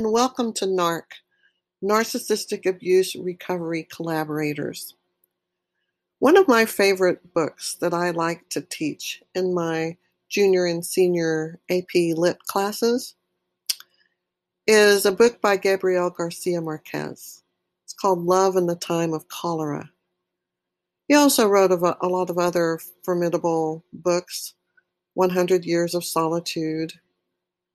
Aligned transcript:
and 0.00 0.12
welcome 0.12 0.50
to 0.50 0.64
NARC, 0.64 1.02
Narcissistic 1.84 2.64
Abuse 2.64 3.14
Recovery 3.14 3.86
Collaborators. 3.94 4.94
One 6.20 6.38
of 6.38 6.48
my 6.48 6.64
favorite 6.64 7.34
books 7.34 7.74
that 7.82 7.92
I 7.92 8.08
like 8.08 8.48
to 8.48 8.62
teach 8.62 9.22
in 9.34 9.52
my 9.52 9.98
junior 10.30 10.64
and 10.64 10.86
senior 10.86 11.58
AP 11.68 12.16
Lit 12.16 12.38
classes 12.46 13.14
is 14.66 15.04
a 15.04 15.12
book 15.12 15.42
by 15.42 15.58
Gabriel 15.58 16.08
Garcia 16.08 16.62
Marquez. 16.62 17.42
It's 17.84 17.92
called 17.92 18.24
Love 18.24 18.56
in 18.56 18.64
the 18.64 18.76
Time 18.76 19.12
of 19.12 19.28
Cholera. 19.28 19.90
He 21.08 21.14
also 21.14 21.46
wrote 21.46 21.72
a, 21.72 21.96
a 22.00 22.08
lot 22.08 22.30
of 22.30 22.38
other 22.38 22.80
formidable 23.04 23.84
books, 23.92 24.54
100 25.12 25.66
Years 25.66 25.94
of 25.94 26.06
Solitude, 26.06 26.94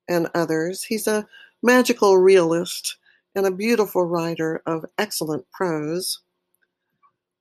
and 0.09 0.27
others. 0.34 0.81
He's 0.81 1.05
a 1.05 1.27
magical 1.65 2.15
realist 2.15 2.97
and 3.33 3.47
a 3.47 3.51
beautiful 3.51 4.03
writer 4.03 4.61
of 4.67 4.85
excellent 4.99 5.49
prose. 5.49 6.21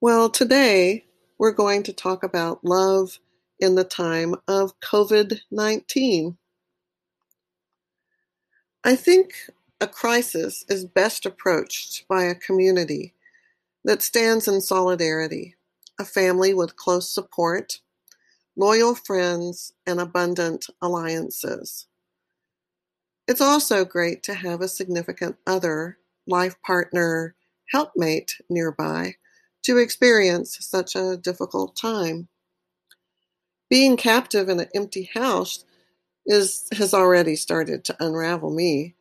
Well, 0.00 0.30
today 0.30 1.04
we're 1.36 1.52
going 1.52 1.82
to 1.82 1.92
talk 1.92 2.24
about 2.24 2.64
love 2.64 3.18
in 3.58 3.74
the 3.74 3.84
time 3.84 4.34
of 4.48 4.80
COVID 4.80 5.40
19. 5.50 6.38
I 8.82 8.96
think 8.96 9.34
a 9.82 9.86
crisis 9.86 10.64
is 10.70 10.86
best 10.86 11.26
approached 11.26 12.08
by 12.08 12.24
a 12.24 12.34
community 12.34 13.12
that 13.84 14.00
stands 14.00 14.48
in 14.48 14.62
solidarity, 14.62 15.54
a 16.00 16.04
family 16.06 16.54
with 16.54 16.76
close 16.76 17.10
support, 17.10 17.80
loyal 18.56 18.94
friends, 18.94 19.74
and 19.86 20.00
abundant 20.00 20.64
alliances. 20.80 21.88
It's 23.26 23.40
also 23.40 23.84
great 23.84 24.22
to 24.24 24.34
have 24.34 24.60
a 24.60 24.68
significant 24.68 25.36
other, 25.46 25.98
life 26.26 26.60
partner, 26.62 27.34
helpmate 27.70 28.40
nearby 28.50 29.14
to 29.62 29.78
experience 29.78 30.58
such 30.60 30.94
a 30.94 31.16
difficult 31.16 31.74
time. 31.74 32.28
Being 33.70 33.96
captive 33.96 34.48
in 34.48 34.60
an 34.60 34.68
empty 34.74 35.10
house 35.14 35.64
is 36.26 36.68
has 36.76 36.94
already 36.94 37.36
started 37.36 37.84
to 37.84 37.96
unravel 37.98 38.50
me. 38.50 38.94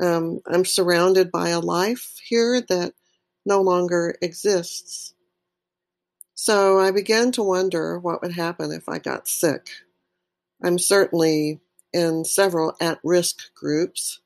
Um, 0.00 0.40
I'm 0.46 0.64
surrounded 0.64 1.30
by 1.30 1.50
a 1.50 1.60
life 1.60 2.18
here 2.26 2.60
that 2.68 2.94
no 3.44 3.60
longer 3.60 4.16
exists. 4.22 5.14
So 6.34 6.78
I 6.78 6.90
began 6.90 7.32
to 7.32 7.42
wonder 7.42 7.98
what 7.98 8.22
would 8.22 8.32
happen 8.32 8.72
if 8.72 8.88
I 8.88 8.98
got 8.98 9.28
sick. 9.28 9.68
I'm 10.62 10.78
certainly 10.78 11.60
in 11.96 12.26
several 12.26 12.76
at 12.78 12.98
risk 13.02 13.54
groups. 13.54 14.20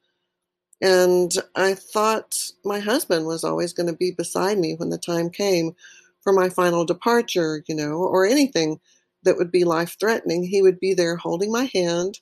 And 0.82 1.32
I 1.54 1.74
thought 1.74 2.50
my 2.64 2.80
husband 2.80 3.26
was 3.26 3.44
always 3.44 3.72
going 3.72 3.86
to 3.86 3.96
be 3.96 4.10
beside 4.10 4.58
me 4.58 4.74
when 4.74 4.90
the 4.90 4.98
time 4.98 5.30
came 5.30 5.76
for 6.20 6.32
my 6.32 6.48
final 6.48 6.84
departure, 6.84 7.62
you 7.68 7.76
know, 7.76 7.92
or 7.92 8.26
anything 8.26 8.80
that 9.22 9.36
would 9.36 9.52
be 9.52 9.62
life 9.62 9.96
threatening. 10.00 10.42
He 10.42 10.62
would 10.62 10.80
be 10.80 10.94
there 10.94 11.14
holding 11.14 11.52
my 11.52 11.70
hand, 11.72 12.18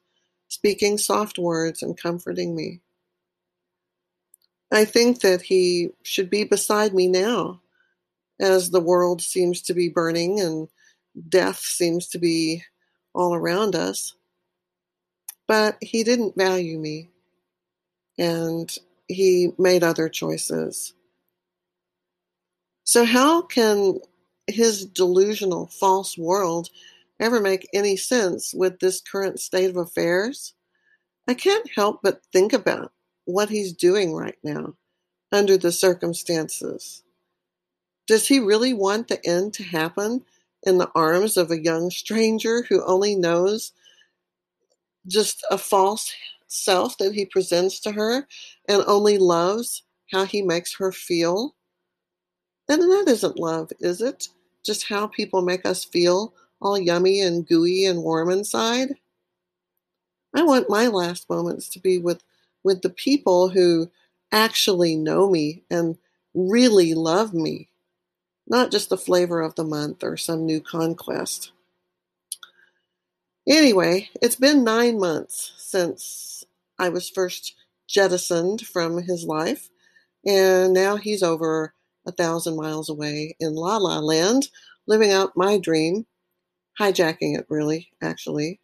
speaking 0.48 0.98
soft 0.98 1.38
words, 1.38 1.82
and 1.82 1.96
comforting 1.96 2.54
me. 2.54 2.80
I 4.70 4.84
think 4.84 5.22
that 5.22 5.40
he 5.40 5.92
should 6.02 6.28
be 6.28 6.44
beside 6.44 6.92
me 6.92 7.08
now 7.08 7.62
as 8.38 8.68
the 8.70 8.80
world 8.80 9.22
seems 9.22 9.62
to 9.62 9.72
be 9.72 9.88
burning 9.88 10.40
and 10.40 10.68
death 11.28 11.60
seems 11.60 12.06
to 12.08 12.18
be 12.18 12.64
all 13.14 13.34
around 13.34 13.74
us. 13.74 14.14
But 15.48 15.78
he 15.80 16.04
didn't 16.04 16.36
value 16.36 16.78
me, 16.78 17.10
and 18.18 18.70
he 19.08 19.52
made 19.58 19.82
other 19.82 20.08
choices. 20.08 20.94
So, 22.84 23.04
how 23.04 23.42
can 23.42 24.00
his 24.46 24.84
delusional, 24.84 25.66
false 25.66 26.16
world 26.16 26.70
ever 27.18 27.40
make 27.40 27.68
any 27.72 27.96
sense 27.96 28.54
with 28.54 28.78
this 28.78 29.00
current 29.00 29.40
state 29.40 29.70
of 29.70 29.76
affairs? 29.76 30.54
I 31.26 31.34
can't 31.34 31.70
help 31.74 32.00
but 32.02 32.22
think 32.32 32.52
about 32.52 32.92
what 33.24 33.50
he's 33.50 33.72
doing 33.72 34.14
right 34.14 34.38
now 34.42 34.74
under 35.32 35.58
the 35.58 35.72
circumstances. 35.72 37.02
Does 38.06 38.28
he 38.28 38.38
really 38.38 38.72
want 38.72 39.08
the 39.08 39.24
end 39.26 39.52
to 39.54 39.64
happen 39.64 40.24
in 40.62 40.78
the 40.78 40.90
arms 40.94 41.36
of 41.36 41.50
a 41.50 41.62
young 41.62 41.90
stranger 41.90 42.62
who 42.62 42.82
only 42.84 43.14
knows 43.14 43.72
just 45.08 45.44
a 45.50 45.58
false 45.58 46.12
self 46.46 46.96
that 46.98 47.14
he 47.14 47.26
presents 47.26 47.80
to 47.80 47.92
her 47.92 48.26
and 48.68 48.84
only 48.86 49.18
loves 49.18 49.82
how 50.12 50.24
he 50.24 50.42
makes 50.42 50.74
her 50.76 50.92
feel, 50.92 51.54
then 52.66 52.80
that 52.80 53.04
isn't 53.08 53.38
love, 53.38 53.72
is 53.80 54.00
it? 54.00 54.28
Just 54.64 54.88
how 54.88 55.06
people 55.06 55.42
make 55.42 55.64
us 55.66 55.84
feel 55.84 56.34
all 56.60 56.78
yummy 56.78 57.20
and 57.20 57.46
gooey 57.46 57.84
and 57.84 58.02
warm 58.02 58.30
inside. 58.30 58.94
I 60.34 60.42
want 60.42 60.68
my 60.68 60.88
last 60.88 61.28
moments 61.30 61.68
to 61.70 61.80
be 61.80 61.98
with, 61.98 62.22
with 62.62 62.82
the 62.82 62.90
people 62.90 63.48
who 63.48 63.90
actually 64.32 64.96
know 64.96 65.30
me 65.30 65.62
and 65.70 65.96
really 66.34 66.94
love 66.94 67.32
me, 67.32 67.70
not 68.46 68.70
just 68.70 68.90
the 68.90 68.98
flavor 68.98 69.40
of 69.40 69.54
the 69.54 69.64
month 69.64 70.04
or 70.04 70.16
some 70.16 70.44
new 70.44 70.60
conquest. 70.60 71.52
Anyway, 73.48 74.10
it's 74.20 74.36
been 74.36 74.62
nine 74.62 75.00
months 75.00 75.54
since 75.56 76.44
I 76.78 76.90
was 76.90 77.08
first 77.08 77.54
jettisoned 77.88 78.66
from 78.66 79.02
his 79.02 79.24
life, 79.24 79.70
and 80.26 80.74
now 80.74 80.96
he's 80.96 81.22
over 81.22 81.72
a 82.06 82.12
thousand 82.12 82.56
miles 82.56 82.90
away 82.90 83.36
in 83.40 83.54
La 83.54 83.78
La 83.78 84.00
Land, 84.00 84.48
living 84.86 85.12
out 85.12 85.32
my 85.34 85.56
dream, 85.56 86.06
hijacking 86.78 87.38
it 87.38 87.46
really, 87.48 87.88
actually. 88.02 88.60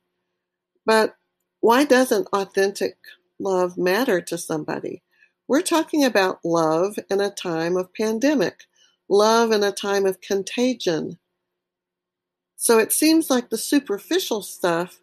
But 0.85 1.17
why 1.61 1.85
doesn't 1.85 2.29
authentic 2.35 2.99
love 3.39 3.79
matter 3.79 4.21
to 4.21 4.37
somebody? 4.37 5.03
We're 5.49 5.63
talking 5.63 6.05
about 6.05 6.45
love 6.45 6.99
in 7.11 7.23
a 7.23 7.31
time 7.31 7.79
of 7.79 7.95
pandemic, 7.95 8.65
love 9.09 9.51
in 9.51 9.63
a 9.63 9.73
time 9.73 10.05
of 10.05 10.21
contagion, 10.21 11.19
so 12.57 12.79
it 12.79 12.93
seems 12.93 13.31
like 13.31 13.51
the 13.51 13.59
superficial 13.59 14.43
stuff 14.43 15.01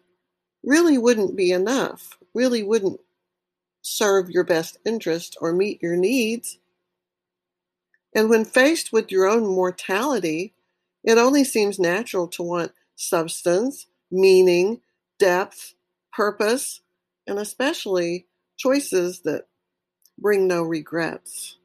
really 0.62 0.98
wouldn't 0.98 1.36
be 1.36 1.52
enough, 1.52 2.18
really 2.34 2.62
wouldn't 2.62 3.00
serve 3.82 4.30
your 4.30 4.44
best 4.44 4.78
interest 4.86 5.36
or 5.40 5.52
meet 5.52 5.82
your 5.82 5.96
needs. 5.96 6.58
And 8.14 8.28
when 8.30 8.44
faced 8.44 8.92
with 8.92 9.10
your 9.10 9.26
own 9.26 9.46
mortality, 9.46 10.54
it 11.02 11.18
only 11.18 11.44
seems 11.44 11.78
natural 11.78 12.28
to 12.28 12.42
want 12.42 12.72
substance, 12.94 13.86
meaning, 14.10 14.80
depth, 15.18 15.74
purpose, 16.12 16.80
and 17.26 17.38
especially 17.38 18.26
choices 18.56 19.20
that 19.20 19.46
bring 20.18 20.46
no 20.46 20.62
regrets. 20.62 21.58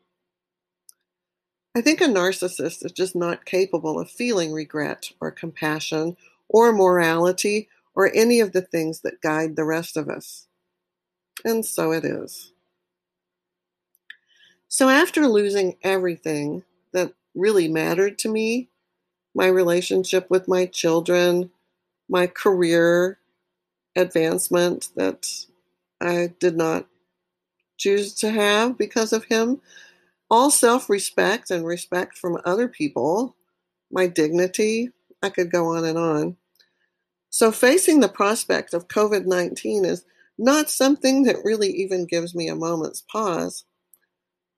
I 1.77 1.81
think 1.81 2.01
a 2.01 2.05
narcissist 2.05 2.83
is 2.83 2.91
just 2.91 3.15
not 3.15 3.45
capable 3.45 3.99
of 3.99 4.09
feeling 4.09 4.51
regret 4.51 5.11
or 5.21 5.29
compassion 5.29 6.17
or 6.49 6.73
morality 6.73 7.69
or 7.93 8.11
any 8.15 8.39
of 8.39 8.51
the 8.51 8.63
things 8.63 9.01
that 9.01 9.21
guide 9.21 9.55
the 9.55 9.63
rest 9.63 9.95
of 9.95 10.09
us. 10.09 10.47
And 11.45 11.63
so 11.63 11.91
it 11.91 12.03
is. 12.03 12.51
So 14.67 14.89
after 14.89 15.27
losing 15.27 15.77
everything 15.83 16.63
that 16.93 17.13
really 17.35 17.67
mattered 17.67 18.17
to 18.19 18.29
me, 18.29 18.69
my 19.35 19.45
relationship 19.45 20.31
with 20.31 20.47
my 20.47 20.65
children, 20.65 21.51
my 22.09 22.25
career 22.25 23.19
advancement 23.95 24.89
that 24.95 25.27
I 26.01 26.33
did 26.39 26.57
not 26.57 26.87
choose 27.77 28.15
to 28.15 28.31
have 28.31 28.79
because 28.79 29.13
of 29.13 29.25
him, 29.25 29.61
all 30.29 30.51
self 30.51 30.89
respect 30.89 31.51
and 31.51 31.65
respect 31.65 32.17
from 32.17 32.41
other 32.45 32.67
people, 32.67 33.35
my 33.91 34.07
dignity. 34.07 34.91
I 35.23 35.29
could 35.29 35.51
go 35.51 35.75
on 35.75 35.83
and 35.83 35.97
on. 35.97 36.37
So, 37.29 37.51
facing 37.51 37.99
the 37.99 38.09
prospect 38.09 38.73
of 38.73 38.87
COVID 38.87 39.25
19 39.25 39.85
is 39.85 40.05
not 40.37 40.69
something 40.69 41.23
that 41.23 41.43
really 41.43 41.69
even 41.69 42.05
gives 42.05 42.35
me 42.35 42.47
a 42.47 42.55
moment's 42.55 43.01
pause. 43.01 43.65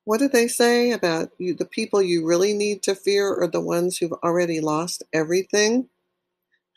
What 0.03 0.19
do 0.19 0.27
they 0.27 0.47
say 0.47 0.91
about 0.91 1.31
you? 1.37 1.53
The 1.53 1.65
people 1.65 2.01
you 2.01 2.25
really 2.25 2.53
need 2.53 2.83
to 2.83 2.95
fear 2.95 3.33
are 3.33 3.47
the 3.47 3.61
ones 3.61 3.97
who've 3.97 4.11
already 4.11 4.59
lost 4.59 5.03
everything. 5.13 5.87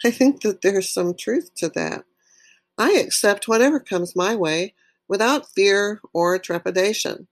I 0.04 0.10
think 0.10 0.42
that 0.42 0.62
there's 0.62 0.88
some 0.88 1.14
truth 1.14 1.54
to 1.56 1.68
that. 1.70 2.04
I 2.78 2.92
accept 2.92 3.48
whatever 3.48 3.80
comes 3.80 4.16
my 4.16 4.34
way 4.34 4.74
without 5.08 5.50
fear 5.50 6.00
or 6.12 6.38
trepidation. 6.38 7.26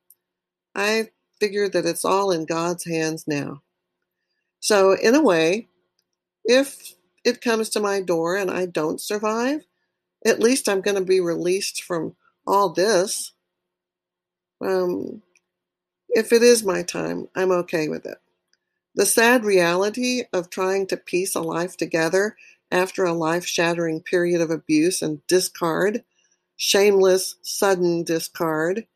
I 0.74 1.10
figure 1.40 1.68
that 1.68 1.86
it's 1.86 2.04
all 2.04 2.30
in 2.30 2.44
God's 2.44 2.84
hands 2.84 3.26
now. 3.26 3.62
So, 4.60 4.92
in 4.92 5.14
a 5.14 5.22
way, 5.22 5.68
if 6.44 6.94
it 7.24 7.40
comes 7.40 7.70
to 7.70 7.80
my 7.80 8.00
door 8.00 8.36
and 8.36 8.50
I 8.50 8.66
don't 8.66 9.00
survive, 9.00 9.64
at 10.24 10.40
least 10.40 10.68
I'm 10.68 10.82
going 10.82 10.96
to 10.96 11.04
be 11.04 11.20
released 11.20 11.82
from 11.82 12.14
all 12.46 12.70
this. 12.70 13.32
Um, 14.60 15.22
if 16.10 16.32
it 16.32 16.42
is 16.42 16.64
my 16.64 16.82
time, 16.82 17.28
I'm 17.34 17.50
okay 17.52 17.88
with 17.88 18.04
it. 18.04 18.18
The 18.94 19.06
sad 19.06 19.44
reality 19.44 20.24
of 20.32 20.50
trying 20.50 20.86
to 20.88 20.96
piece 20.96 21.34
a 21.34 21.40
life 21.40 21.76
together 21.76 22.36
after 22.70 23.04
a 23.04 23.12
life 23.12 23.46
shattering 23.46 24.02
period 24.02 24.40
of 24.40 24.50
abuse 24.50 25.00
and 25.00 25.24
discard, 25.26 26.04
shameless, 26.56 27.36
sudden 27.42 28.04
discard, 28.04 28.86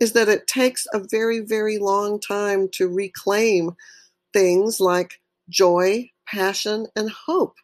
is 0.00 0.12
that 0.12 0.28
it 0.28 0.46
takes 0.46 0.86
a 0.92 1.00
very, 1.00 1.40
very 1.40 1.78
long 1.78 2.20
time 2.20 2.68
to 2.72 2.88
reclaim 2.88 3.72
things 4.32 4.80
like 4.80 5.20
joy, 5.48 6.10
passion, 6.26 6.86
and 6.94 7.10
hope. 7.10 7.56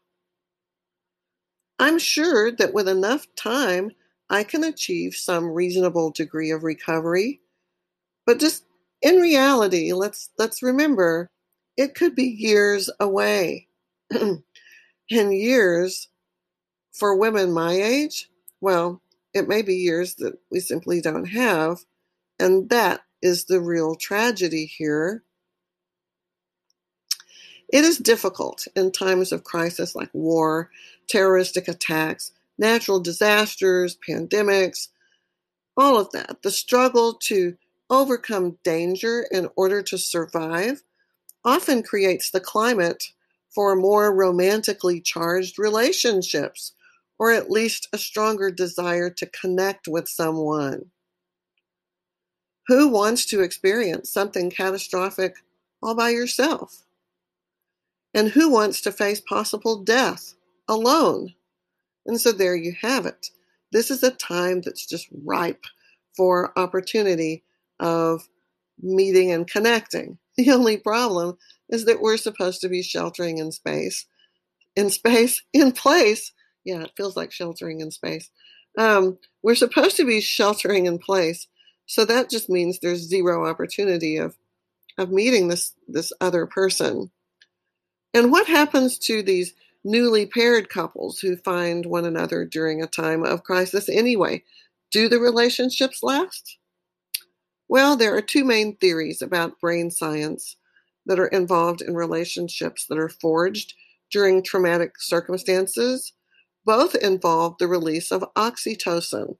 I'm 1.79 1.99
sure 1.99 2.53
that 2.53 2.75
with 2.75 2.89
enough 2.89 3.27
time, 3.37 3.91
I 4.31 4.45
can 4.45 4.65
achieve 4.65 5.15
some 5.15 5.51
reasonable 5.51 6.11
degree 6.11 6.51
of 6.51 6.65
recovery. 6.65 7.41
But 8.27 8.41
just 8.41 8.65
in 9.03 9.17
reality, 9.17 9.93
let's 9.93 10.31
let's 10.39 10.63
remember 10.63 11.29
it 11.77 11.95
could 11.95 12.15
be 12.15 12.25
years 12.25 12.89
away. 13.01 13.69
and 15.11 15.35
years 15.35 16.09
for 16.93 17.17
women 17.17 17.53
my 17.53 17.73
age, 17.73 18.31
well, 18.61 19.01
it 19.33 19.49
may 19.49 19.63
be 19.63 19.77
years 19.77 20.15
that 20.17 20.39
we 20.51 20.61
simply 20.61 21.01
don't 21.01 21.27
have. 21.27 21.85
And 22.39 22.69
that 22.71 23.03
is 23.23 23.45
the 23.45 23.61
real 23.61 23.95
tragedy 23.95 24.67
here. 24.67 25.23
It 27.69 27.85
is 27.85 27.99
difficult 27.99 28.67
in 28.77 28.93
times 28.93 29.33
of 29.33 29.45
crisis 29.45 29.95
like 29.95 30.11
war, 30.13 30.71
terroristic 31.09 31.67
attacks, 31.69 32.33
natural 32.59 33.01
disasters, 33.01 33.97
pandemics, 34.09 34.89
all 35.77 35.99
of 35.99 36.11
that. 36.13 36.43
The 36.43 36.51
struggle 36.51 37.15
to 37.25 37.57
overcome 37.91 38.59
danger 38.63 39.27
in 39.31 39.49
order 39.57 39.83
to 39.83 39.99
survive 39.99 40.83
often 41.45 41.83
creates 41.83 42.31
the 42.31 42.41
climate 42.41 43.13
for 43.55 43.77
more 43.77 44.15
romantically 44.15 45.01
charged 45.01 45.59
relationships, 45.59 46.73
or 47.19 47.33
at 47.33 47.51
least 47.51 47.89
a 47.93 47.99
stronger 47.99 48.51
desire 48.51 49.11
to 49.11 49.27
connect 49.27 49.87
with 49.87 50.09
someone. 50.09 50.91
Who 52.69 52.89
wants 52.89 53.27
to 53.27 53.43
experience 53.43 54.11
something 54.11 54.51
catastrophic 54.51 55.37
all 55.83 55.95
by 55.95 56.11
yourself? 56.11 56.85
And 58.15 58.29
who 58.29 58.51
wants 58.51 58.81
to 58.83 58.93
face 58.93 59.21
possible 59.21 59.83
death 59.83 60.35
alone? 60.69 61.35
And 62.07 62.21
so 62.21 62.33
there 62.33 62.57
you 62.57 62.75
have 62.81 63.07
it. 63.07 63.31
This 63.73 63.91
is 63.91 64.03
a 64.03 64.11
time 64.11 64.61
that's 64.61 64.87
just 64.87 65.09
ripe 65.25 65.65
for 66.17 66.57
opportunity 66.59 67.43
of 67.81 68.29
meeting 68.81 69.31
and 69.33 69.47
connecting. 69.47 70.19
The 70.37 70.51
only 70.51 70.79
problem 70.79 71.39
is 71.69 71.85
that 71.85 72.01
we're 72.01 72.17
supposed 72.17 72.61
to 72.63 72.69
be 72.69 72.83
sheltering 72.83 73.39
in 73.39 73.53
space. 73.53 74.05
In 74.75 74.91
space, 74.91 75.45
in 75.53 75.71
place. 75.71 76.33
Yeah, 76.65 76.83
it 76.83 76.91
feels 76.97 77.17
like 77.17 77.31
sheltering 77.31 77.81
in 77.81 77.93
space. 77.93 78.31
Um, 78.77 79.19
we're 79.45 79.55
supposed 79.55 79.97
to 79.99 80.05
be 80.05 80.21
sheltering 80.21 80.87
in 80.87 80.99
place. 80.99 81.47
So 81.87 82.05
that 82.05 82.31
just 82.31 82.49
means 82.49 82.79
there's 82.79 83.01
zero 83.01 83.47
opportunity 83.47 84.17
of 84.17 84.37
of 84.97 85.11
meeting 85.11 85.49
this 85.49 85.75
this 85.89 86.13
other 86.21 86.47
person. 86.47 87.11
And 88.13 88.31
what 88.31 88.47
happens 88.47 88.99
to 89.01 89.23
these 89.23 89.55
newly 89.83 90.25
paired 90.25 90.69
couples 90.69 91.19
who 91.19 91.37
find 91.37 91.85
one 91.85 92.05
another 92.05 92.45
during 92.45 92.83
a 92.83 92.87
time 92.87 93.25
of 93.25 93.43
crisis 93.43 93.89
anyway? 93.89 94.43
Do 94.91 95.09
the 95.09 95.19
relationships 95.19 96.03
last? 96.03 96.59
Well, 97.69 97.97
there 97.97 98.15
are 98.15 98.23
two 98.23 98.45
main 98.45 98.77
theories 98.77 99.21
about 99.21 99.59
brain 99.61 99.91
science 99.91 100.57
that 101.07 101.19
are 101.19 101.27
involved 101.27 101.83
in 101.83 101.95
relationships 101.95 102.87
that 102.87 102.99
are 102.99 103.09
forged 103.09 103.75
during 104.11 104.43
traumatic 104.43 105.01
circumstances. 105.01 106.13
Both 106.65 106.95
involve 106.95 107.57
the 107.59 107.67
release 107.67 108.11
of 108.11 108.25
oxytocin. 108.37 109.37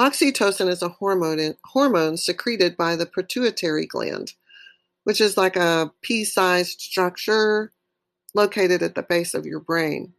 Oxytocin 0.00 0.70
is 0.70 0.80
a 0.80 0.88
hormone, 0.88 1.54
hormone 1.62 2.16
secreted 2.16 2.74
by 2.74 2.96
the 2.96 3.04
pituitary 3.04 3.84
gland, 3.84 4.32
which 5.04 5.20
is 5.20 5.36
like 5.36 5.56
a 5.56 5.92
pea 6.00 6.24
sized 6.24 6.80
structure 6.80 7.70
located 8.32 8.82
at 8.82 8.94
the 8.94 9.02
base 9.02 9.34
of 9.34 9.44
your 9.44 9.60
brain. 9.60 10.14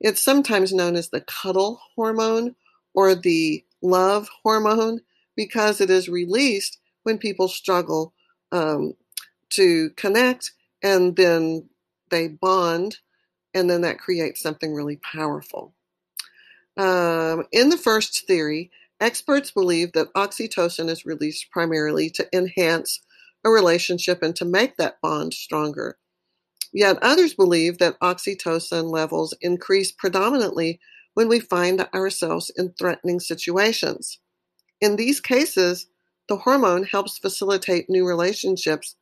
It's 0.00 0.22
sometimes 0.22 0.72
known 0.72 0.94
as 0.94 1.08
the 1.08 1.22
cuddle 1.22 1.80
hormone 1.96 2.54
or 2.94 3.16
the 3.16 3.64
love 3.82 4.28
hormone 4.44 5.00
because 5.34 5.80
it 5.80 5.90
is 5.90 6.08
released 6.08 6.78
when 7.02 7.18
people 7.18 7.48
struggle 7.48 8.14
um, 8.52 8.94
to 9.50 9.90
connect 9.96 10.52
and 10.84 11.16
then 11.16 11.68
they 12.10 12.28
bond, 12.28 12.98
and 13.54 13.68
then 13.68 13.80
that 13.80 13.98
creates 13.98 14.40
something 14.40 14.72
really 14.72 14.98
powerful. 14.98 15.74
Um, 16.76 17.44
in 17.50 17.70
the 17.70 17.78
first 17.78 18.28
theory, 18.28 18.70
experts 19.00 19.50
believe 19.50 19.92
that 19.92 20.12
oxytocin 20.14 20.88
is 20.88 21.04
released 21.04 21.50
primarily 21.50 22.10
to 22.10 22.28
enhance 22.32 23.00
a 23.44 23.50
relationship 23.50 24.22
and 24.22 24.34
to 24.36 24.44
make 24.44 24.76
that 24.76 25.00
bond 25.00 25.34
stronger. 25.34 25.98
Yet 26.72 26.98
others 27.00 27.34
believe 27.34 27.78
that 27.78 27.98
oxytocin 28.00 28.90
levels 28.90 29.34
increase 29.40 29.92
predominantly 29.92 30.80
when 31.14 31.28
we 31.28 31.40
find 31.40 31.80
ourselves 31.94 32.50
in 32.56 32.72
threatening 32.72 33.20
situations. 33.20 34.18
In 34.80 34.96
these 34.96 35.20
cases, 35.20 35.86
the 36.28 36.36
hormone 36.36 36.84
helps 36.84 37.18
facilitate 37.18 37.88
new 37.88 38.06
relationships, 38.06 38.96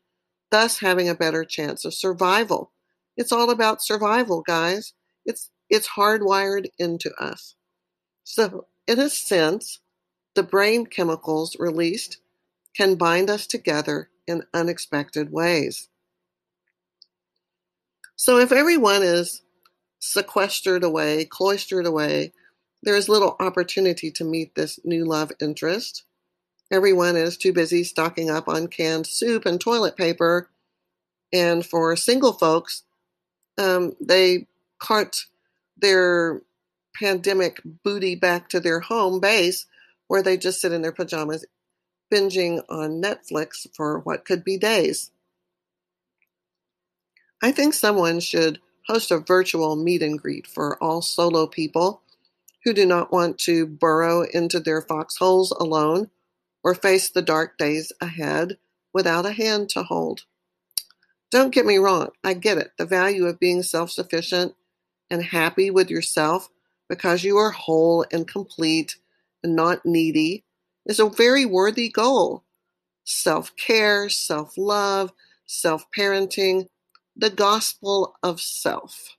thus 0.50 0.78
having 0.78 1.08
a 1.08 1.14
better 1.14 1.44
chance 1.44 1.84
of 1.84 1.94
survival. 1.94 2.70
It's 3.16 3.32
all 3.32 3.50
about 3.50 3.82
survival, 3.82 4.42
guys. 4.42 4.92
It's 5.24 5.50
it's 5.70 5.88
hardwired 5.88 6.66
into 6.78 7.10
us. 7.14 7.56
So, 8.22 8.66
in 8.86 9.00
a 9.00 9.08
sense, 9.08 9.80
the 10.34 10.42
brain 10.42 10.86
chemicals 10.86 11.56
released 11.58 12.18
can 12.76 12.96
bind 12.96 13.30
us 13.30 13.46
together 13.46 14.08
in 14.26 14.42
unexpected 14.52 15.30
ways. 15.30 15.88
So, 18.16 18.38
if 18.38 18.52
everyone 18.52 19.02
is 19.02 19.42
sequestered 19.98 20.84
away, 20.84 21.24
cloistered 21.24 21.86
away, 21.86 22.32
there 22.82 22.96
is 22.96 23.08
little 23.08 23.36
opportunity 23.40 24.10
to 24.12 24.24
meet 24.24 24.54
this 24.54 24.78
new 24.84 25.04
love 25.04 25.32
interest. 25.40 26.04
Everyone 26.70 27.16
is 27.16 27.36
too 27.36 27.52
busy 27.52 27.84
stocking 27.84 28.30
up 28.30 28.48
on 28.48 28.68
canned 28.68 29.06
soup 29.06 29.46
and 29.46 29.60
toilet 29.60 29.96
paper. 29.96 30.48
And 31.32 31.64
for 31.64 31.96
single 31.96 32.32
folks, 32.32 32.82
um, 33.58 33.94
they 34.00 34.46
cart 34.78 35.24
their 35.76 36.42
pandemic 36.94 37.60
booty 37.82 38.14
back 38.14 38.48
to 38.50 38.60
their 38.60 38.80
home 38.80 39.20
base 39.20 39.66
where 40.08 40.22
they 40.22 40.36
just 40.36 40.60
sit 40.60 40.72
in 40.72 40.82
their 40.82 40.92
pajamas 40.92 41.44
binging 42.12 42.62
on 42.68 43.02
Netflix 43.02 43.66
for 43.74 43.98
what 44.00 44.24
could 44.24 44.44
be 44.44 44.56
days. 44.56 45.10
I 47.42 47.52
think 47.52 47.74
someone 47.74 48.20
should 48.20 48.60
host 48.86 49.10
a 49.10 49.18
virtual 49.18 49.76
meet 49.76 50.02
and 50.02 50.18
greet 50.18 50.46
for 50.46 50.82
all 50.82 51.02
solo 51.02 51.46
people 51.46 52.02
who 52.64 52.72
do 52.72 52.86
not 52.86 53.12
want 53.12 53.38
to 53.38 53.66
burrow 53.66 54.22
into 54.22 54.60
their 54.60 54.80
foxholes 54.80 55.50
alone 55.52 56.10
or 56.62 56.74
face 56.74 57.10
the 57.10 57.22
dark 57.22 57.58
days 57.58 57.92
ahead 58.00 58.56
without 58.92 59.26
a 59.26 59.32
hand 59.32 59.68
to 59.70 59.82
hold. 59.82 60.22
Don't 61.30 61.52
get 61.52 61.66
me 61.66 61.76
wrong, 61.78 62.10
I 62.22 62.34
get 62.34 62.58
it. 62.58 62.72
The 62.78 62.86
value 62.86 63.26
of 63.26 63.40
being 63.40 63.62
self 63.62 63.90
sufficient 63.90 64.54
and 65.10 65.22
happy 65.22 65.70
with 65.70 65.90
yourself 65.90 66.48
because 66.88 67.24
you 67.24 67.36
are 67.36 67.50
whole 67.50 68.06
and 68.12 68.26
complete 68.26 68.96
and 69.44 69.54
not 69.54 69.84
needy 69.86 70.42
is 70.86 70.98
a 70.98 71.08
very 71.08 71.44
worthy 71.44 71.88
goal. 71.88 72.42
Self 73.04 73.54
care, 73.54 74.08
self 74.08 74.56
love, 74.56 75.12
self 75.46 75.84
parenting, 75.96 76.68
the 77.14 77.30
gospel 77.30 78.16
of 78.22 78.40
self. 78.40 79.16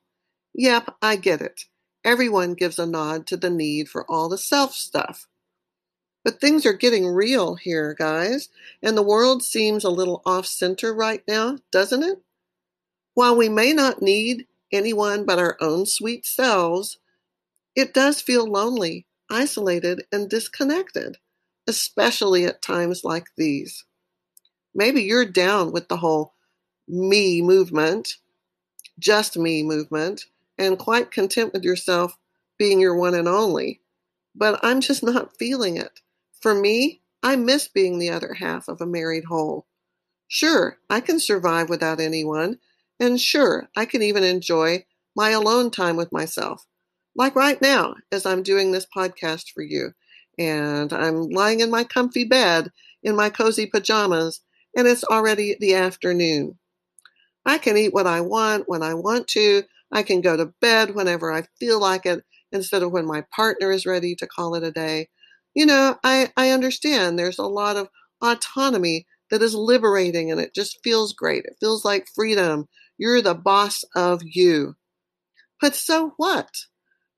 Yep, 0.53 0.95
I 1.01 1.15
get 1.15 1.41
it. 1.41 1.65
Everyone 2.03 2.55
gives 2.55 2.79
a 2.79 2.85
nod 2.85 3.27
to 3.27 3.37
the 3.37 3.49
need 3.49 3.87
for 3.87 4.09
all 4.09 4.27
the 4.27 4.37
self 4.37 4.73
stuff. 4.73 5.27
But 6.23 6.41
things 6.41 6.65
are 6.65 6.73
getting 6.73 7.05
real 7.05 7.53
here, 7.55 7.93
guys, 7.93 8.49
and 8.81 8.97
the 8.97 9.03
world 9.03 9.43
seems 9.43 9.83
a 9.83 9.91
little 9.91 10.23
off 10.25 10.47
center 10.47 10.91
right 10.91 11.23
now, 11.27 11.59
doesn't 11.71 12.01
it? 12.01 12.19
While 13.13 13.37
we 13.37 13.47
may 13.47 13.73
not 13.73 14.01
need 14.01 14.47
anyone 14.71 15.25
but 15.25 15.37
our 15.37 15.55
own 15.61 15.85
sweet 15.85 16.25
selves, 16.25 16.97
it 17.75 17.93
does 17.93 18.21
feel 18.21 18.49
lonely, 18.49 19.05
isolated, 19.29 20.05
and 20.11 20.29
disconnected, 20.29 21.17
especially 21.67 22.45
at 22.45 22.61
times 22.61 23.03
like 23.03 23.27
these. 23.37 23.85
Maybe 24.73 25.03
you're 25.03 25.25
down 25.25 25.71
with 25.71 25.87
the 25.87 25.97
whole 25.97 26.33
me 26.87 27.41
movement, 27.41 28.17
just 28.99 29.37
me 29.37 29.63
movement, 29.63 30.25
and 30.57 30.79
quite 30.79 31.11
content 31.11 31.53
with 31.53 31.63
yourself 31.63 32.17
being 32.57 32.79
your 32.79 32.95
one 32.95 33.15
and 33.15 33.27
only. 33.27 33.81
But 34.35 34.59
I'm 34.63 34.81
just 34.81 35.03
not 35.11 35.37
feeling 35.37 35.77
it. 35.77 36.01
For 36.41 36.53
me, 36.53 37.01
I 37.23 37.35
miss 37.35 37.67
being 37.67 37.97
the 37.97 38.11
other 38.11 38.35
half 38.35 38.67
of 38.67 38.81
a 38.81 38.85
married 38.85 39.25
whole. 39.25 39.65
Sure, 40.27 40.77
I 40.89 41.01
can 41.01 41.19
survive 41.19 41.69
without 41.69 41.99
anyone, 41.99 42.59
and 42.99 43.19
sure, 43.19 43.69
I 43.75 43.85
can 43.85 44.01
even 44.01 44.23
enjoy 44.23 44.85
my 45.15 45.29
alone 45.29 45.71
time 45.71 45.95
with 45.95 46.11
myself. 46.11 46.65
Like 47.15 47.35
right 47.35 47.61
now, 47.61 47.95
as 48.11 48.25
I'm 48.25 48.43
doing 48.43 48.71
this 48.71 48.85
podcast 48.95 49.51
for 49.53 49.63
you, 49.63 49.93
and 50.37 50.91
I'm 50.91 51.29
lying 51.29 51.61
in 51.61 51.71
my 51.71 51.83
comfy 51.83 52.25
bed 52.25 52.71
in 53.03 53.15
my 53.15 53.29
cozy 53.29 53.67
pajamas, 53.67 54.41
and 54.75 54.87
it's 54.87 55.03
already 55.03 55.55
the 55.59 55.75
afternoon. 55.75 56.57
I 57.45 57.57
can 57.59 57.77
eat 57.77 57.93
what 57.93 58.07
I 58.07 58.21
want 58.21 58.67
when 58.67 58.83
I 58.83 58.93
want 58.95 59.27
to. 59.29 59.63
I 59.91 60.03
can 60.03 60.21
go 60.21 60.35
to 60.35 60.53
bed 60.61 60.95
whenever 60.95 61.31
I 61.31 61.43
feel 61.59 61.79
like 61.79 62.05
it 62.05 62.23
instead 62.51 62.83
of 62.83 62.91
when 62.91 63.05
my 63.05 63.23
partner 63.35 63.71
is 63.71 63.85
ready 63.85 64.15
to 64.15 64.27
call 64.27 64.55
it 64.55 64.63
a 64.63 64.71
day. 64.71 65.09
You 65.53 65.65
know, 65.65 65.97
I, 66.03 66.31
I 66.35 66.49
understand 66.49 67.17
there's 67.17 67.39
a 67.39 67.43
lot 67.43 67.77
of 67.77 67.89
autonomy 68.21 69.05
that 69.29 69.41
is 69.41 69.55
liberating 69.55 70.31
and 70.31 70.39
it 70.41 70.53
just 70.53 70.79
feels 70.83 71.13
great. 71.13 71.45
It 71.45 71.57
feels 71.59 71.85
like 71.85 72.07
freedom. 72.13 72.67
You're 72.97 73.21
the 73.21 73.35
boss 73.35 73.83
of 73.95 74.21
you. 74.23 74.75
But 75.61 75.75
so 75.75 76.13
what? 76.17 76.49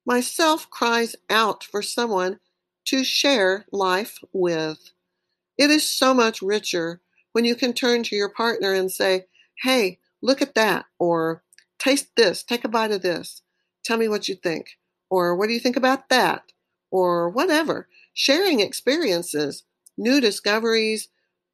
Myself 0.08 0.70
cries 0.70 1.18
out 1.30 1.66
for 1.66 1.82
someone 1.82 2.40
to 2.86 3.04
share 3.04 3.66
life 3.74 4.20
with. 4.32 4.92
It 5.58 5.70
is 5.70 5.92
so 5.92 6.14
much 6.14 6.42
richer 6.42 7.02
when 7.34 7.44
you 7.44 7.56
can 7.56 7.74
turn 7.74 8.04
to 8.04 8.16
your 8.16 8.30
partner 8.30 8.74
and 8.74 8.90
say, 8.90 9.26
Hey, 9.64 10.00
look 10.22 10.42
at 10.42 10.56
that, 10.56 10.86
or 10.98 11.44
taste 11.78 12.16
this, 12.16 12.42
take 12.42 12.64
a 12.64 12.70
bite 12.70 12.92
of 12.92 13.02
this, 13.02 13.42
tell 13.84 13.98
me 13.98 14.08
what 14.08 14.30
you 14.30 14.36
think, 14.36 14.78
or 15.10 15.36
what 15.36 15.48
do 15.48 15.54
you 15.54 15.60
think 15.60 15.76
about 15.76 16.08
that, 16.08 16.54
or 16.90 17.30
whatever. 17.30 17.90
Sharing 18.14 18.62
experiences, 18.62 19.66
new 19.98 20.22
discoveries, 20.22 21.10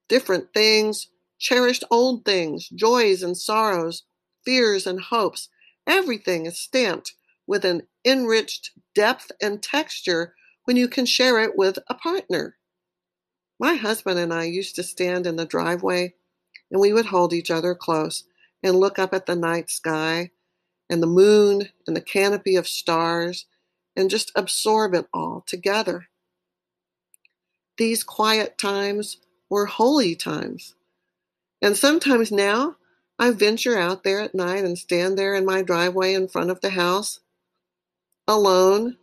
different 0.08 0.54
things, 0.54 1.08
cherished 1.40 1.86
old 1.90 2.24
things, 2.24 2.70
joys 2.70 3.24
and 3.24 3.36
sorrows, 3.36 4.04
fears 4.46 4.86
and 4.86 5.02
hopes. 5.02 5.50
Everything 5.88 6.46
is 6.46 6.60
stamped 6.60 7.16
with 7.48 7.66
an 7.66 7.82
enriched 8.06 8.72
depth 8.96 9.32
and 9.42 9.62
texture 9.62 10.36
when 10.66 10.78
you 10.78 10.88
can 10.88 11.06
share 11.06 11.40
it 11.40 11.58
with 11.58 11.80
a 11.88 11.94
partner. 11.94 12.56
My 13.60 13.76
husband 13.76 14.20
and 14.20 14.34
I 14.34 14.46
used 14.46 14.76
to 14.76 14.84
stand 14.84 15.28
in 15.28 15.36
the 15.36 15.46
driveway 15.46 16.14
and 16.72 16.82
we 16.82 16.94
would 16.94 17.08
hold 17.08 17.34
each 17.34 17.52
other 17.52 17.76
close 17.76 18.24
and 18.62 18.76
look 18.76 18.98
up 18.98 19.14
at 19.14 19.26
the 19.26 19.36
night 19.36 19.70
sky 19.70 20.32
and 20.90 21.02
the 21.02 21.08
moon 21.08 21.70
and 21.88 21.96
the 21.96 22.02
canopy 22.02 22.56
of 22.56 22.68
stars 22.68 23.46
and 23.96 24.10
just 24.10 24.32
absorb 24.36 24.94
it 24.94 25.08
all 25.14 25.44
together. 25.46 26.08
These 27.78 28.04
quiet 28.04 28.58
times 28.58 29.18
were 29.50 29.66
holy 29.66 30.16
times. 30.16 30.76
And 31.62 31.78
sometimes 31.78 32.32
now 32.32 32.78
I 33.20 33.32
venture 33.32 33.78
out 33.78 34.04
there 34.04 34.20
at 34.20 34.36
night 34.36 34.64
and 34.64 34.78
stand 34.78 35.18
there 35.18 35.36
in 35.36 35.46
my 35.46 35.62
driveway 35.62 36.14
in 36.14 36.28
front 36.28 36.50
of 36.50 36.62
the 36.62 36.72
house 36.72 37.20
alone, 38.28 38.98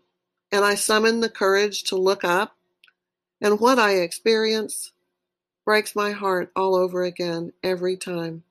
and 0.53 0.65
I 0.65 0.75
summon 0.75 1.21
the 1.21 1.29
courage 1.29 1.85
to 1.85 1.97
look 1.97 2.25
up, 2.25 2.57
and 3.41 3.61
what 3.61 3.79
I 3.79 3.97
experience 3.97 4.93
breaks 5.65 5.95
my 5.95 6.13
heart 6.13 6.51
all 6.57 6.75
over 6.75 7.03
again 7.03 7.53
every 7.63 7.97
time. 7.97 8.45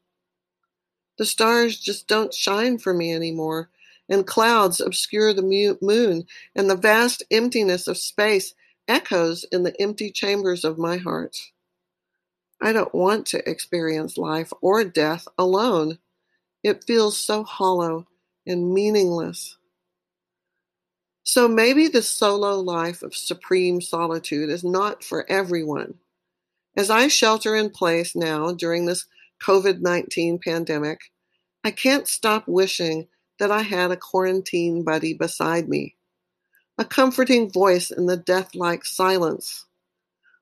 The 1.17 1.25
stars 1.25 1.77
just 1.79 2.07
don't 2.07 2.33
shine 2.33 2.77
for 2.77 2.93
me 2.93 3.13
anymore, 3.13 3.69
and 4.07 4.25
clouds 4.25 4.79
obscure 4.79 5.33
the 5.33 5.77
moon, 5.81 6.25
and 6.55 6.69
the 6.69 6.75
vast 6.75 7.23
emptiness 7.29 7.88
of 7.88 7.97
space 7.97 8.53
echoes 8.88 9.45
in 9.51 9.63
the 9.63 9.79
empty 9.81 10.11
chambers 10.11 10.63
of 10.63 10.77
my 10.77 10.97
heart. 10.97 11.38
I 12.61 12.71
don't 12.71 12.93
want 12.93 13.25
to 13.27 13.49
experience 13.49 14.17
life 14.17 14.51
or 14.61 14.83
death 14.83 15.27
alone. 15.38 15.99
It 16.63 16.83
feels 16.83 17.17
so 17.17 17.43
hollow 17.43 18.07
and 18.47 18.73
meaningless. 18.73 19.59
So 21.31 21.48
maybe 21.48 21.88
the 21.88 22.01
solo 22.01 22.59
life 22.59 23.03
of 23.03 23.15
supreme 23.15 23.81
solitude 23.81 24.50
is 24.50 24.63
not 24.63 25.03
for 25.03 25.29
everyone. 25.29 26.00
As 26.75 26.89
I 26.89 27.07
shelter 27.07 27.55
in 27.55 27.69
place 27.69 28.15
now 28.15 28.51
during 28.51 28.88
this 28.88 29.05
COVID 29.45 29.79
19 29.79 30.39
pandemic, 30.39 31.01
I 31.63 31.69
can't 31.69 32.07
stop 32.07 32.48
wishing 32.48 33.09
that 33.38 33.51
I 33.51 33.62
had 33.62 33.91
a 33.91 33.95
quarantine 33.95 34.83
buddy 34.83 35.13
beside 35.13 35.69
me, 35.69 35.98
a 36.79 36.83
comforting 36.83 37.51
voice 37.51 37.91
in 37.91 38.07
the 38.07 38.17
death 38.17 38.55
like 38.55 38.83
silence, 38.83 39.67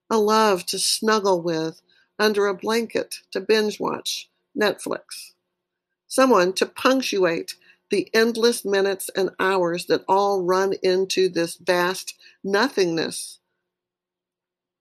a 0.09 0.17
love 0.17 0.65
to 0.67 0.79
snuggle 0.79 1.41
with 1.41 1.81
under 2.17 2.47
a 2.47 2.55
blanket 2.55 3.15
to 3.31 3.41
binge 3.41 3.77
watch 3.77 4.29
Netflix, 4.57 5.33
someone 6.07 6.53
to 6.53 6.65
punctuate 6.65 7.55
the 7.89 8.09
endless 8.13 8.65
minutes 8.65 9.09
and 9.15 9.31
hours 9.39 9.85
that 9.87 10.03
all 10.07 10.43
run 10.43 10.73
into 10.83 11.29
this 11.29 11.55
vast 11.55 12.15
nothingness. 12.43 13.39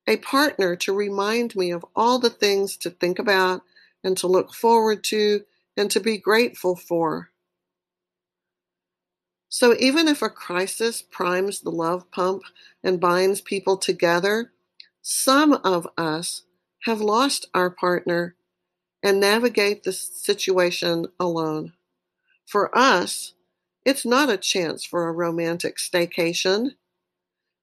A 0.07 0.17
partner 0.19 0.77
to 0.77 0.93
remind 0.93 1.57
me 1.57 1.71
of 1.73 1.85
all 1.97 2.19
the 2.19 2.31
things 2.31 2.77
to 2.79 2.91
think 2.91 3.19
about 3.19 3.63
and 4.05 4.17
to 4.19 4.27
look 4.27 4.55
forward 4.55 5.05
to 5.05 5.45
and 5.77 5.91
to 5.91 6.01
be 6.01 6.19
grateful 6.19 6.77
for. 6.77 7.31
So, 9.49 9.75
even 9.79 10.09
if 10.09 10.23
a 10.23 10.29
crisis 10.29 11.03
primes 11.03 11.61
the 11.61 11.71
love 11.71 12.11
pump 12.11 12.43
and 12.83 13.01
binds 13.01 13.41
people 13.41 13.77
together, 13.77 14.53
some 15.03 15.55
of 15.55 15.89
us 15.97 16.43
have 16.85 17.01
lost 17.01 17.47
our 17.55 17.71
partner 17.71 18.35
and 19.03 19.21
navigate 19.21 19.85
the 19.85 19.93
situation 19.93 21.07
alone. 21.21 21.75
For 22.47 22.77
us, 22.77 23.35
it's 23.85 24.07
not 24.07 24.31
a 24.31 24.37
chance 24.37 24.85
for 24.85 25.09
a 25.09 25.13
romantic 25.13 25.77
staycation. 25.77 26.73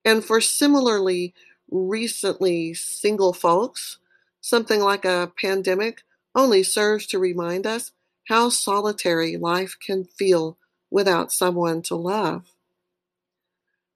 And 0.05 0.23
for 0.23 0.41
similarly 0.41 1.33
recently 1.71 2.73
single 2.73 3.33
folks, 3.33 3.97
something 4.41 4.81
like 4.81 5.05
a 5.05 5.31
pandemic 5.41 6.03
only 6.35 6.63
serves 6.63 7.07
to 7.07 7.19
remind 7.19 7.65
us 7.65 7.91
how 8.27 8.49
solitary 8.49 9.37
life 9.37 9.75
can 9.85 10.03
feel 10.03 10.57
without 10.91 11.31
someone 11.31 11.81
to 11.83 11.95
love. 11.95 12.53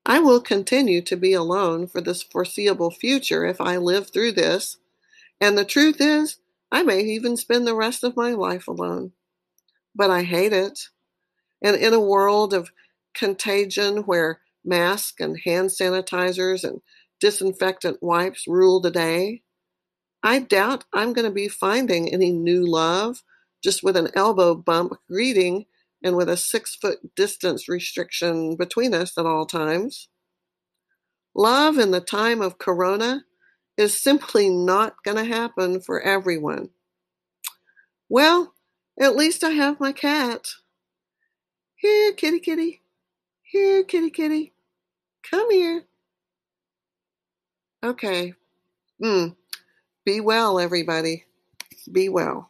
I 0.05 0.19
will 0.19 0.39
continue 0.39 1.01
to 1.01 1.17
be 1.17 1.33
alone 1.33 1.87
for 1.87 1.99
this 1.99 2.23
foreseeable 2.23 2.91
future 2.91 3.45
if 3.45 3.59
I 3.59 3.77
live 3.77 4.09
through 4.09 4.33
this, 4.33 4.77
and 5.41 5.57
the 5.57 5.65
truth 5.65 5.99
is, 5.99 6.37
I 6.71 6.83
may 6.83 7.01
even 7.01 7.37
spend 7.37 7.67
the 7.67 7.75
rest 7.75 8.03
of 8.03 8.15
my 8.15 8.31
life 8.31 8.67
alone. 8.67 9.11
But 9.97 10.11
I 10.11 10.23
hate 10.23 10.53
it. 10.53 10.79
And 11.61 11.75
in 11.75 11.93
a 11.93 11.99
world 11.99 12.53
of 12.53 12.71
contagion 13.15 14.03
where 14.03 14.41
masks 14.63 15.19
and 15.19 15.39
hand 15.43 15.69
sanitizers 15.69 16.63
and 16.63 16.81
disinfectant 17.19 17.97
wipes 18.01 18.45
rule 18.47 18.79
the 18.79 18.91
day, 18.91 19.41
I 20.21 20.39
doubt 20.39 20.85
I'm 20.93 21.13
going 21.13 21.27
to 21.27 21.33
be 21.33 21.47
finding 21.47 22.13
any 22.13 22.31
new 22.31 22.65
love 22.65 23.23
just 23.63 23.83
with 23.83 23.97
an 23.97 24.09
elbow 24.13 24.53
bump 24.53 24.93
greeting 25.09 25.65
and 26.03 26.15
with 26.15 26.29
a 26.29 26.37
six 26.37 26.75
foot 26.75 27.15
distance 27.15 27.67
restriction 27.67 28.55
between 28.55 28.93
us 28.93 29.17
at 29.17 29.25
all 29.25 29.47
times. 29.47 30.09
Love 31.35 31.77
in 31.77 31.91
the 31.91 32.01
time 32.01 32.41
of 32.41 32.59
Corona 32.59 33.23
is 33.77 33.99
simply 33.99 34.49
not 34.49 35.03
going 35.03 35.17
to 35.17 35.23
happen 35.23 35.81
for 35.81 36.01
everyone. 36.01 36.69
Well, 38.09 38.53
at 38.99 39.15
least 39.15 39.43
I 39.43 39.51
have 39.51 39.79
my 39.79 39.91
cat. 39.91 40.47
Here, 41.75 42.13
kitty, 42.13 42.39
kitty. 42.39 42.81
Here, 43.43 43.83
kitty, 43.83 44.09
kitty. 44.09 44.53
Come 45.29 45.51
here. 45.51 45.83
Okay. 47.83 48.33
Hmm. 49.01 49.27
Be 50.05 50.19
well, 50.21 50.59
everybody. 50.59 51.25
Be 51.91 52.09
well. 52.09 52.49